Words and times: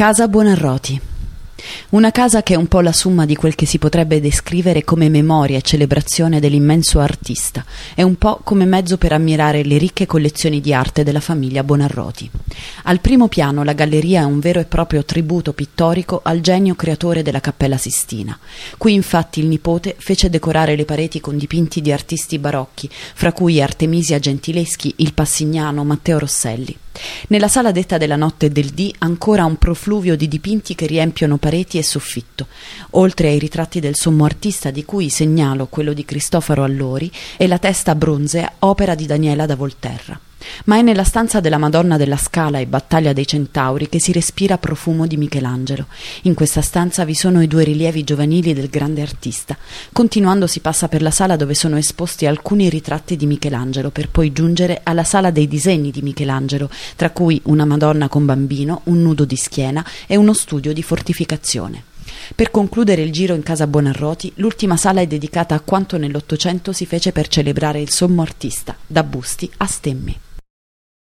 Casa 0.00 0.28
Buonarroti. 0.28 0.98
Una 1.90 2.10
casa 2.10 2.42
che 2.42 2.54
è 2.54 2.56
un 2.56 2.68
po' 2.68 2.80
la 2.80 2.90
somma 2.90 3.26
di 3.26 3.36
quel 3.36 3.54
che 3.54 3.66
si 3.66 3.76
potrebbe 3.76 4.18
descrivere 4.18 4.82
come 4.82 5.10
memoria 5.10 5.58
e 5.58 5.60
celebrazione 5.60 6.40
dell'immenso 6.40 7.00
artista, 7.00 7.62
è 7.94 8.00
un 8.00 8.16
po' 8.16 8.40
come 8.42 8.64
mezzo 8.64 8.96
per 8.96 9.12
ammirare 9.12 9.62
le 9.62 9.76
ricche 9.76 10.06
collezioni 10.06 10.62
di 10.62 10.72
arte 10.72 11.04
della 11.04 11.20
famiglia 11.20 11.62
Bonarroti. 11.62 12.30
Al 12.84 13.00
primo 13.00 13.28
piano 13.28 13.62
la 13.62 13.74
galleria 13.74 14.22
è 14.22 14.24
un 14.24 14.40
vero 14.40 14.58
e 14.58 14.64
proprio 14.64 15.04
tributo 15.04 15.52
pittorico 15.52 16.22
al 16.24 16.40
genio 16.40 16.76
creatore 16.76 17.20
della 17.20 17.40
Cappella 17.40 17.76
Sistina. 17.76 18.38
Qui 18.78 18.94
infatti 18.94 19.40
il 19.40 19.48
nipote 19.48 19.96
fece 19.98 20.30
decorare 20.30 20.76
le 20.76 20.86
pareti 20.86 21.20
con 21.20 21.36
dipinti 21.36 21.82
di 21.82 21.92
artisti 21.92 22.38
barocchi, 22.38 22.88
fra 22.90 23.34
cui 23.34 23.60
Artemisia 23.60 24.18
Gentileschi, 24.18 24.94
il 24.96 25.12
Passignano, 25.12 25.84
Matteo 25.84 26.20
Rosselli. 26.20 26.74
Nella 27.28 27.48
sala 27.48 27.72
detta 27.72 27.98
della 27.98 28.16
notte 28.16 28.50
del 28.50 28.70
dì 28.70 28.94
ancora 28.98 29.44
un 29.44 29.56
profluvio 29.56 30.16
di 30.16 30.28
dipinti 30.28 30.74
che 30.74 30.86
riempiono 30.86 31.36
pareti 31.36 31.78
e 31.78 31.82
soffitto, 31.82 32.46
oltre 32.90 33.28
ai 33.28 33.38
ritratti 33.38 33.80
del 33.80 33.96
sommo 33.96 34.24
artista 34.24 34.70
di 34.70 34.84
cui 34.84 35.08
segnalo 35.10 35.66
quello 35.66 35.92
di 35.92 36.04
Cristoforo 36.04 36.64
Allori 36.64 37.10
e 37.36 37.46
la 37.46 37.58
testa 37.58 37.94
bronzea 37.94 38.52
opera 38.60 38.94
di 38.94 39.06
Daniela 39.06 39.46
da 39.46 39.56
Volterra 39.56 40.20
ma 40.64 40.76
è 40.76 40.82
nella 40.82 41.04
stanza 41.04 41.40
della 41.40 41.58
Madonna 41.58 41.96
della 41.96 42.16
Scala 42.16 42.58
e 42.58 42.66
Battaglia 42.66 43.12
dei 43.12 43.26
Centauri 43.26 43.88
che 43.88 44.00
si 44.00 44.12
respira 44.12 44.58
profumo 44.58 45.06
di 45.06 45.16
Michelangelo. 45.16 45.86
In 46.22 46.34
questa 46.34 46.62
stanza 46.62 47.04
vi 47.04 47.14
sono 47.14 47.42
i 47.42 47.46
due 47.46 47.64
rilievi 47.64 48.04
giovanili 48.04 48.54
del 48.54 48.68
grande 48.68 49.02
artista. 49.02 49.56
Continuando 49.92 50.46
si 50.46 50.60
passa 50.60 50.88
per 50.88 51.02
la 51.02 51.10
sala 51.10 51.36
dove 51.36 51.54
sono 51.54 51.76
esposti 51.76 52.26
alcuni 52.26 52.68
ritratti 52.68 53.16
di 53.16 53.26
Michelangelo, 53.26 53.90
per 53.90 54.08
poi 54.08 54.32
giungere 54.32 54.80
alla 54.82 55.04
sala 55.04 55.30
dei 55.30 55.48
disegni 55.48 55.90
di 55.90 56.02
Michelangelo, 56.02 56.70
tra 56.96 57.10
cui 57.10 57.40
una 57.44 57.64
Madonna 57.64 58.08
con 58.08 58.24
bambino, 58.24 58.82
un 58.84 59.02
nudo 59.02 59.24
di 59.24 59.36
schiena 59.36 59.84
e 60.06 60.16
uno 60.16 60.32
studio 60.32 60.72
di 60.72 60.82
fortificazione. 60.82 61.84
Per 62.34 62.50
concludere 62.50 63.02
il 63.02 63.12
giro 63.12 63.34
in 63.34 63.42
casa 63.42 63.66
Buonarroti, 63.66 64.32
l'ultima 64.36 64.76
sala 64.76 65.00
è 65.00 65.06
dedicata 65.06 65.54
a 65.54 65.60
quanto 65.60 65.96
nell'Ottocento 65.96 66.72
si 66.72 66.86
fece 66.86 67.12
per 67.12 67.28
celebrare 67.28 67.80
il 67.80 67.90
sommo 67.90 68.22
artista, 68.22 68.76
da 68.86 69.02
Busti 69.02 69.50
a 69.58 69.66
Stemmi. 69.66 70.18